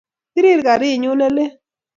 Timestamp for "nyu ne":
0.99-1.27